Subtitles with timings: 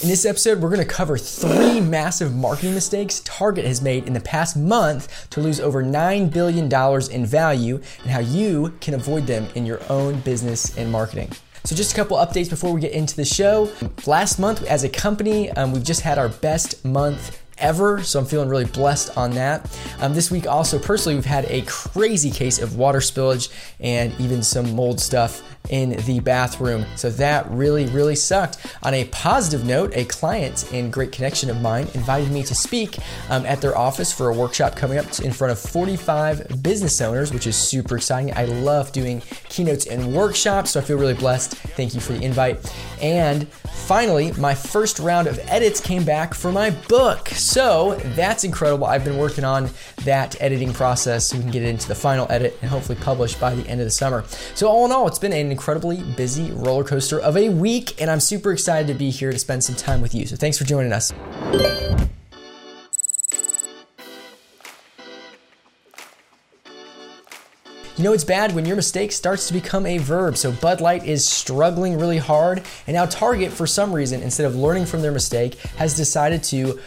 [0.00, 4.12] In this episode, we're going to cover three massive marketing mistakes Target has made in
[4.12, 6.72] the past month to lose over $9 billion
[7.10, 11.32] in value and how you can avoid them in your own business and marketing.
[11.64, 13.72] So, just a couple updates before we get into the show.
[14.06, 18.02] Last month, as a company, um, we've just had our best month ever.
[18.02, 19.68] So I'm feeling really blessed on that.
[20.00, 24.42] Um, this week, also personally, we've had a crazy case of water spillage and even
[24.42, 26.84] some mold stuff in the bathroom.
[26.96, 28.58] So that really, really sucked.
[28.82, 32.98] On a positive note, a client and great connection of mine invited me to speak
[33.30, 37.32] um, at their office for a workshop coming up in front of 45 business owners,
[37.32, 38.34] which is super exciting.
[38.36, 41.54] I love doing keynotes and workshops, so I feel really blessed.
[41.54, 42.58] Thank you for the invite.
[43.00, 47.28] And finally, my first round of edits came back for my book.
[47.28, 48.86] So that's incredible.
[48.86, 49.70] I've been working on
[50.04, 53.40] that editing process so we can get it into the final edit and hopefully published
[53.40, 54.24] by the end of the summer.
[54.54, 58.08] So, all in all, it's been an incredibly busy roller coaster of a week, and
[58.08, 60.24] I'm super excited to be here to spend some time with you.
[60.24, 61.12] So, thanks for joining us.
[67.98, 70.36] You know it's bad when your mistake starts to become a verb.
[70.36, 74.54] So Bud Light is struggling really hard, and now Target, for some reason, instead of
[74.54, 76.78] learning from their mistake, has decided to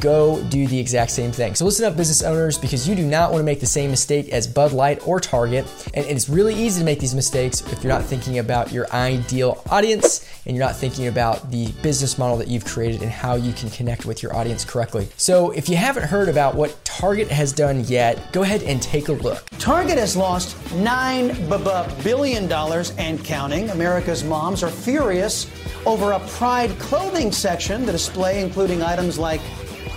[0.00, 1.54] go do the exact same thing.
[1.54, 4.30] So listen up, business owners, because you do not want to make the same mistake
[4.30, 5.66] as Bud Light or Target.
[5.94, 9.62] And it's really easy to make these mistakes if you're not thinking about your ideal
[9.70, 13.52] audience and you're not thinking about the business model that you've created and how you
[13.52, 15.06] can connect with your audience correctly.
[15.16, 19.08] So if you haven't heard about what Target has done yet, go ahead and take
[19.08, 19.44] a look.
[19.58, 23.68] Target has lost $9 billion and counting.
[23.68, 25.46] America's moms are furious
[25.84, 27.84] over a Pride clothing section.
[27.84, 29.42] The display, including items like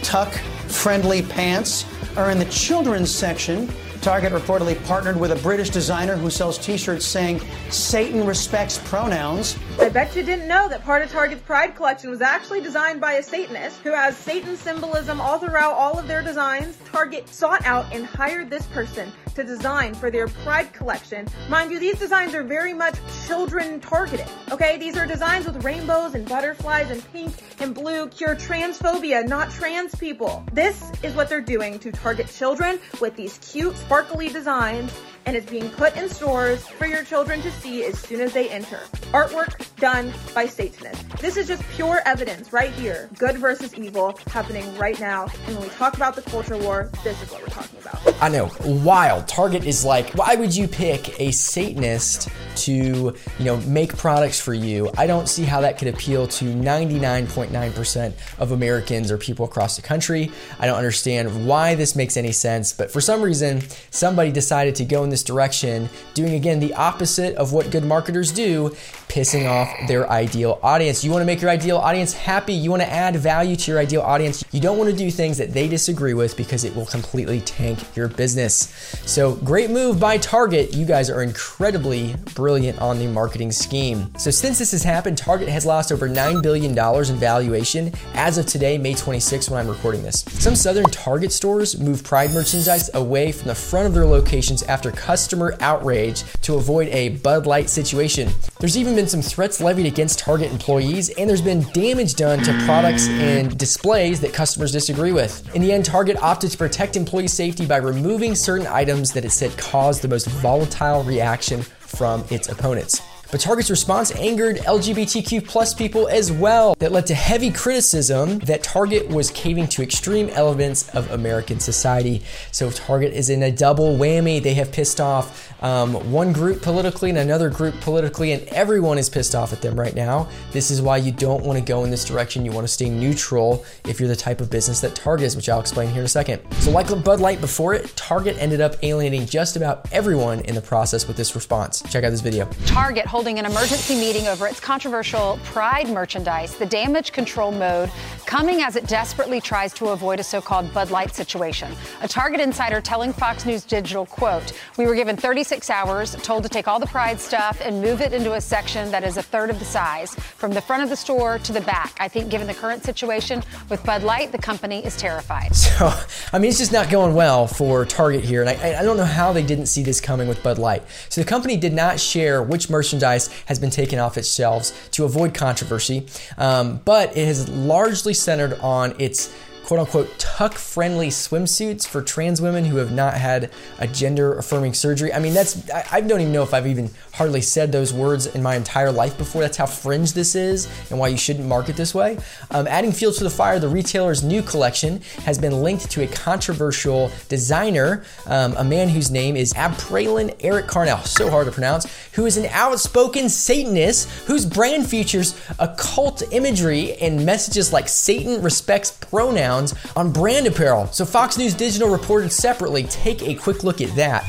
[0.03, 0.33] tuck
[0.67, 1.86] friendly pants,
[2.17, 3.72] are in the children's section.
[4.02, 7.39] Target reportedly partnered with a British designer who sells t shirts saying
[7.70, 9.58] Satan respects pronouns.
[9.81, 13.13] I bet you didn't know that part of Target's Pride collection was actually designed by
[13.13, 16.77] a Satanist who has Satan symbolism all throughout all of their designs.
[16.86, 21.26] Target sought out and hired this person to design for their Pride collection.
[21.48, 22.95] Mind you, these designs are very much
[23.26, 24.27] children targeted.
[24.52, 29.49] Okay, these are designs with rainbows and butterflies and pink and blue cure transphobia, not
[29.49, 30.43] trans people.
[30.52, 34.92] This is what they're doing to target children with these cute, sparkly designs
[35.30, 38.50] and it's being put in stores for your children to see as soon as they
[38.50, 38.80] enter.
[39.14, 41.04] Artwork done by Satanists.
[41.22, 43.12] This is just pure evidence right here.
[43.16, 45.28] Good versus evil happening right now.
[45.45, 47.89] And when we talk about the culture war, this is what we're talking about.
[48.22, 49.27] I know, wild.
[49.27, 54.54] Target is like, why would you pick a Satanist to, you know, make products for
[54.54, 54.92] you?
[54.98, 59.82] I don't see how that could appeal to 99.9% of Americans or people across the
[59.82, 60.32] country.
[60.60, 64.86] I don't understand why this makes any sense, but for some reason, somebody decided to
[64.86, 68.76] go in this direction, doing again the opposite of what good marketers do,
[69.09, 71.03] pissing off their ideal audience.
[71.03, 73.80] You want to make your ideal audience happy, you want to add value to your
[73.80, 74.43] ideal audience.
[74.52, 77.80] You don't want to do things that they disagree with because it will completely tank
[77.95, 78.69] your business.
[79.05, 80.75] So, great move by Target.
[80.75, 84.15] You guys are incredibly brilliant on the marketing scheme.
[84.17, 88.45] So, since this has happened, Target has lost over $9 billion in valuation as of
[88.45, 90.23] today, May 26, when I'm recording this.
[90.27, 94.92] Some southern Target stores move Pride merchandise away from the front of their locations after
[94.92, 98.30] customer outrage to avoid a Bud Light situation.
[98.59, 102.52] There's even been some threats levied against Target employees, and there's been damage done to
[102.65, 105.55] products and displays that customers disagree with.
[105.55, 109.30] In the end, Target opted to protect employee safety by removing certain items that it
[109.30, 113.02] said caused the most volatile reaction from its opponents.
[113.32, 118.64] But Target's response angered LGBTQ plus people as well, that led to heavy criticism that
[118.64, 122.23] Target was caving to extreme elements of American society.
[122.52, 124.42] So if Target is in a double whammy.
[124.42, 129.10] They have pissed off um, one group politically and another group politically, and everyone is
[129.10, 130.30] pissed off at them right now.
[130.51, 132.46] This is why you don't want to go in this direction.
[132.46, 135.50] You want to stay neutral if you're the type of business that Target is, which
[135.50, 136.42] I'll explain here in a second.
[136.60, 140.62] So, like Bud Light before it, Target ended up alienating just about everyone in the
[140.62, 141.81] process with this response.
[141.84, 142.46] Check out this video.
[142.66, 147.91] Target holding an emergency meeting over its controversial Pride merchandise, the damage control mode
[148.25, 151.69] coming as it desperately tries to avoid a so-called Bud Light situation.
[152.01, 156.50] A Target insider telling Fox News Digital, quote, "We were given 36 hours, told to
[156.50, 159.50] take all the Pride stuff and move it into a section that is a third
[159.50, 161.98] of the size, from the front of the store to the back.
[162.00, 165.94] I think given the current situation with Bud Light, the company is terrified." So,
[166.33, 169.04] I mean, it's just not going well for Target here, and I, I don't know
[169.04, 170.83] how they didn't see this coming with Bud Light.
[171.10, 173.09] So the company did not share which merchandise
[173.46, 176.08] has been taken off its shelves to avoid controversy,
[176.38, 179.34] um, but it has largely centered on its
[179.70, 184.74] quote unquote tuck friendly swimsuits for trans women who have not had a gender affirming
[184.74, 185.14] surgery.
[185.14, 188.27] I mean, that's, I, I, don't even know if I've even hardly said those words
[188.27, 189.42] in my entire life before.
[189.42, 192.18] That's how fringe this is and why you shouldn't market this way.
[192.50, 196.07] Um, adding fuel to the fire, the retailer's new collection has been linked to a
[196.07, 201.86] controversial designer, um, a man whose name is Abprallen Erik Carnell, so hard to pronounce,
[202.13, 208.92] who is an outspoken Satanist whose brand features occult imagery and messages like Satan respects
[208.92, 210.88] pronouns on brand apparel.
[210.94, 212.83] So Fox News Digital reported separately.
[212.83, 214.24] Take a quick look at that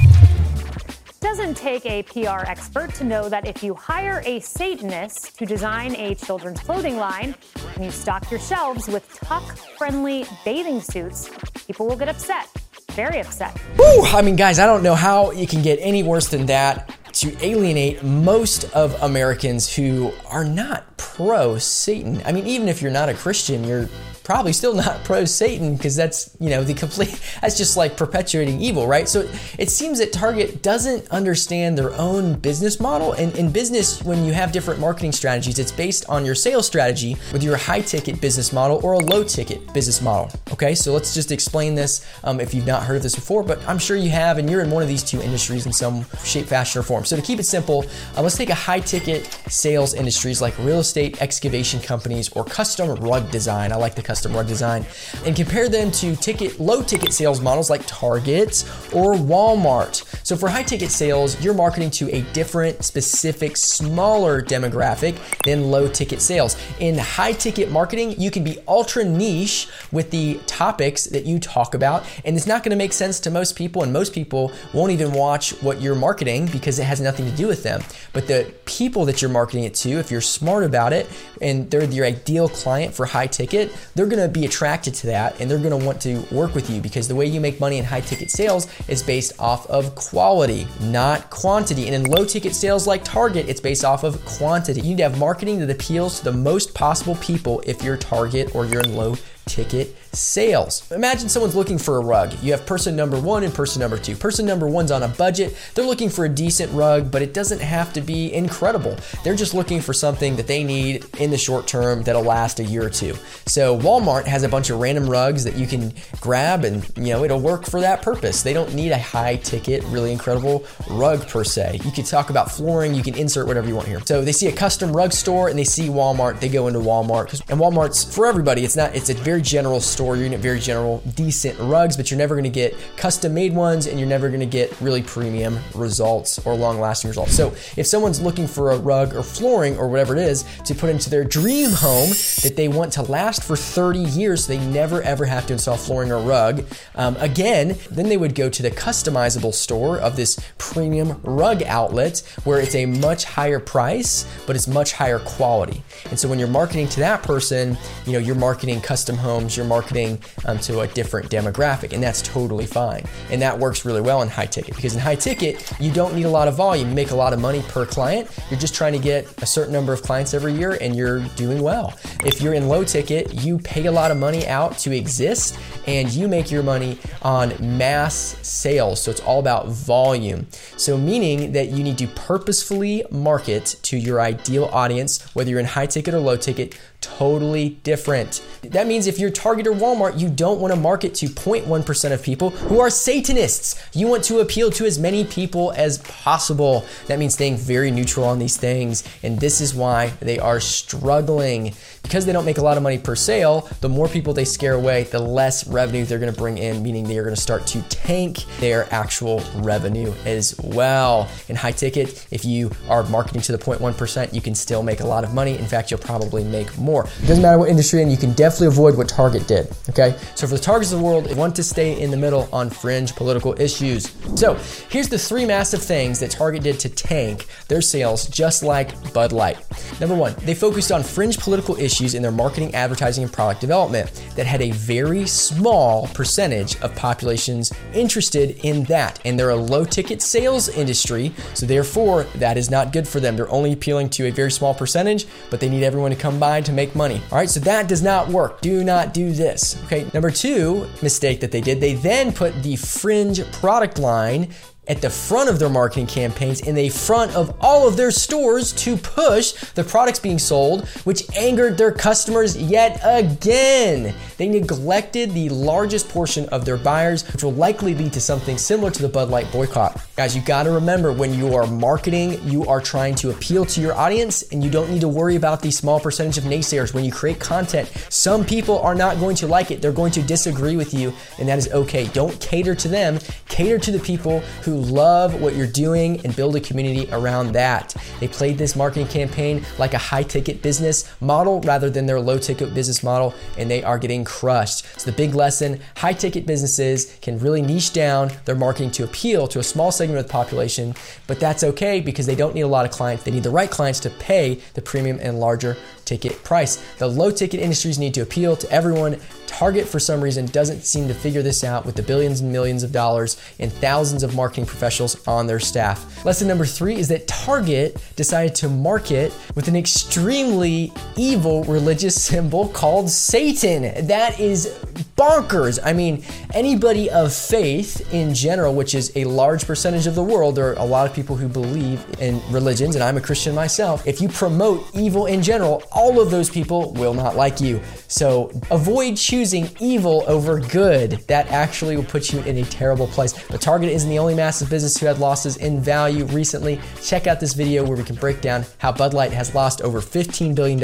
[1.20, 5.94] doesn't take a PR expert to know that if you hire a Satanist to design
[5.96, 7.34] a children's clothing line
[7.74, 9.44] and you stock your shelves with tuck
[9.76, 11.30] friendly bathing suits,
[11.66, 12.48] people will get upset.
[12.92, 13.54] Very upset.
[13.78, 14.02] Woo!
[14.06, 17.36] I mean, guys, I don't know how you can get any worse than that to
[17.44, 22.22] alienate most of Americans who are not pro Satan.
[22.24, 23.90] I mean, even if you're not a Christian, you're
[24.30, 28.60] probably still not pro Satan because that's, you know, the complete, that's just like perpetuating
[28.60, 29.08] evil, right?
[29.08, 29.28] So
[29.58, 33.12] it seems that Target doesn't understand their own business model.
[33.14, 37.16] And in business, when you have different marketing strategies, it's based on your sales strategy
[37.32, 40.30] with your high ticket business model or a low ticket business model.
[40.52, 43.58] Okay, so let's just explain this um, if you've not heard of this before, but
[43.66, 46.46] I'm sure you have, and you're in one of these two industries in some shape,
[46.46, 47.04] fashion, or form.
[47.04, 47.84] So to keep it simple,
[48.16, 52.94] uh, let's take a high ticket sales industries like real estate, excavation companies, or custom
[52.94, 53.72] rug design.
[53.72, 54.84] I like the custom custom design,
[55.24, 60.04] and compare them to ticket low ticket sales models like Target or Walmart.
[60.26, 65.88] So for high ticket sales, you're marketing to a different, specific, smaller demographic than low
[65.88, 66.56] ticket sales.
[66.80, 71.74] In high ticket marketing, you can be ultra niche with the topics that you talk
[71.74, 74.92] about, and it's not going to make sense to most people, and most people won't
[74.92, 77.82] even watch what you're marketing because it has nothing to do with them.
[78.12, 81.08] But the people that you're marketing it to, if you're smart about it,
[81.40, 85.50] and they're your ideal client for high ticket, they're to be attracted to that and
[85.50, 88.00] they're to want to work with you because the way you make money in high
[88.00, 91.84] ticket sales is based off of quality, not quantity.
[91.84, 94.80] And in low ticket sales like Target, it's based off of quantity.
[94.80, 98.54] You need to have marketing that appeals to the most possible people if you're Target
[98.54, 100.90] or you're in low ticket sales.
[100.90, 102.32] Imagine someone's looking for a rug.
[102.42, 104.16] You have person number one and person number two.
[104.16, 105.56] Person number one's on a budget.
[105.74, 108.96] They're looking for a decent rug, but it doesn't have to be incredible.
[109.22, 112.64] They're just looking for something that they need in the short term that'll last a
[112.64, 113.14] year or two.
[113.46, 117.24] So Walmart has a bunch of random rugs that you can grab and you know
[117.24, 118.42] it'll work for that purpose.
[118.42, 121.80] They don't need a high ticket, really incredible rug per se.
[121.84, 124.00] You can talk about flooring, you can insert whatever you want here.
[124.04, 127.40] So they see a custom rug store and they see Walmart, they go into Walmart.
[127.48, 128.64] And Walmart's for everybody.
[128.64, 132.16] It's not it's a very general store store, get very general, decent rugs, but you're
[132.16, 136.54] never gonna get custom made ones and you're never gonna get really premium results or
[136.54, 137.34] long lasting results.
[137.34, 140.88] So if someone's looking for a rug or flooring or whatever it is to put
[140.88, 142.08] into their dream home
[142.42, 145.76] that they want to last for 30 years, so they never ever have to install
[145.76, 146.64] flooring or rug,
[146.94, 152.22] um, again, then they would go to the customizable store of this premium rug outlet
[152.44, 155.82] where it's a much higher price, but it's much higher quality.
[156.08, 157.76] And so when you're marketing to that person,
[158.06, 162.02] you know, you're marketing custom homes, you're marketing marketing um, to a different demographic, and
[162.02, 163.04] that's totally fine.
[163.30, 166.24] And that works really well in high ticket because in high ticket, you don't need
[166.24, 168.30] a lot of volume, you make a lot of money per client.
[168.50, 171.62] You're just trying to get a certain number of clients every year, and you're doing
[171.62, 171.98] well.
[172.24, 176.10] If you're in low ticket, you pay a lot of money out to exist, and
[176.12, 179.02] you make your money on mass sales.
[179.02, 180.46] So it's all about volume.
[180.76, 185.66] So, meaning that you need to purposefully market to your ideal audience, whether you're in
[185.66, 188.44] high ticket or low ticket, totally different.
[188.62, 192.22] That means if you're Target or Walmart, you don't want to market to 0.1% of
[192.22, 193.82] people who are Satanists.
[193.94, 196.84] You want to appeal to as many people as possible.
[197.06, 199.04] That means staying very neutral on these things.
[199.22, 201.74] And this is why they are struggling.
[202.02, 204.74] Because they don't make a lot of money per sale, the more people they scare
[204.74, 207.66] away, the less revenue they're going to bring in, meaning they are going to start
[207.68, 211.28] to tank their actual revenue as well.
[211.48, 215.06] In high ticket, if you are marketing to the 0.1%, you can still make a
[215.06, 215.56] lot of money.
[215.56, 216.89] In fact, you'll probably make more.
[216.98, 219.68] It doesn't matter what industry, and you can definitely avoid what Target did.
[219.88, 222.48] Okay, so for the targets of the world, they want to stay in the middle
[222.52, 224.12] on fringe political issues.
[224.36, 224.54] So
[224.88, 229.32] here's the three massive things that Target did to tank their sales, just like Bud
[229.32, 229.58] Light.
[230.00, 234.10] Number one, they focused on fringe political issues in their marketing, advertising, and product development
[234.36, 239.20] that had a very small percentage of populations interested in that.
[239.24, 243.36] And they're a low ticket sales industry, so therefore, that is not good for them.
[243.36, 246.60] They're only appealing to a very small percentage, but they need everyone to come by
[246.62, 247.20] to make money.
[247.30, 248.62] All right, so that does not work.
[248.62, 249.82] Do not do this.
[249.84, 254.54] Okay, number two mistake that they did, they then put the fringe product line
[254.90, 258.72] at the front of their marketing campaigns in the front of all of their stores
[258.72, 264.12] to push the products being sold, which angered their customers yet again.
[264.36, 268.90] They neglected the largest portion of their buyers, which will likely lead to something similar
[268.90, 270.04] to the Bud Light boycott.
[270.16, 273.94] Guys, you gotta remember when you are marketing, you are trying to appeal to your
[273.94, 276.92] audience and you don't need to worry about the small percentage of naysayers.
[276.92, 280.22] When you create content, some people are not going to like it, they're going to
[280.22, 282.08] disagree with you, and that is okay.
[282.08, 286.56] Don't cater to them, cater to the people who love what you're doing and build
[286.56, 287.94] a community around that.
[288.18, 292.38] They played this marketing campaign like a high ticket business model rather than their low
[292.38, 294.84] ticket business model, and they are getting crushed.
[295.00, 299.46] So, the big lesson high ticket businesses can really niche down their marketing to appeal
[299.48, 300.94] to a small segment of the population,
[301.26, 303.24] but that's okay because they don't need a lot of clients.
[303.24, 305.76] They need the right clients to pay the premium and larger
[306.10, 306.82] ticket price.
[306.98, 309.16] The low ticket industries need to appeal to everyone.
[309.46, 312.82] Target, for some reason, doesn't seem to figure this out with the billions and millions
[312.82, 316.24] of dollars and thousands of marketing professionals on their staff.
[316.24, 322.68] Lesson number three is that Target decided to market with an extremely evil religious symbol
[322.68, 324.06] called Satan.
[324.08, 324.76] That is
[325.20, 325.78] bonkers.
[325.84, 326.24] I mean,
[326.54, 330.78] anybody of faith in general, which is a large percentage of the world, there are
[330.78, 334.06] a lot of people who believe in religions, and I'm a Christian myself.
[334.06, 337.82] If you promote evil in general, all of those people will not like you.
[338.08, 341.10] So avoid choosing evil over good.
[341.28, 343.34] That actually will put you in a terrible place.
[343.48, 346.80] But Target isn't the only massive business who had losses in value recently.
[347.02, 350.00] Check out this video where we can break down how Bud Light has lost over
[350.00, 350.82] $15 billion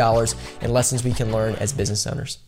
[0.61, 2.39] and lessons we can learn as business owners.